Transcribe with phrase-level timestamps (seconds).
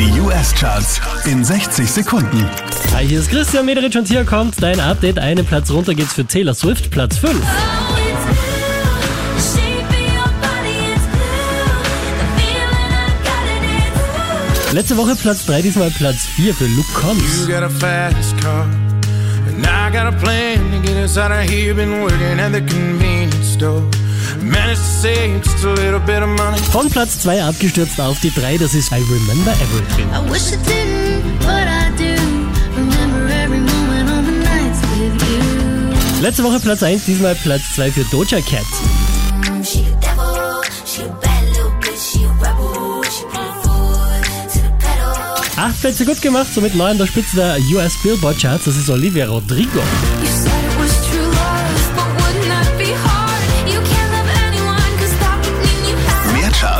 [0.00, 2.48] Die US-Charts in 60 Sekunden.
[2.94, 5.18] Hi, hier ist Christian Mederich und hier kommt dein Update.
[5.18, 7.36] Einen Platz runter geht's für Taylor Swift, Platz 5.
[14.72, 17.46] Letzte Woche Platz 3, diesmal Platz 4 für Luke Combs.
[17.46, 18.62] You got a fast car,
[19.48, 21.74] and I got a plan to get us out of here.
[21.74, 21.90] Been
[26.72, 30.08] Von Platz 2 abgestürzt auf die 3, das ist I Remember Everything.
[30.10, 32.14] I wish I didn't, but I do.
[32.76, 36.22] Remember every moment on the nights with you.
[36.22, 38.64] Letzte Woche Platz 1, diesmal Platz 2 für Doja Cat.
[45.56, 48.88] Acht Plätze gut gemacht, somit neu an der Spitze der US Billboard Charts, das ist
[48.88, 49.82] Olivia Rodrigo.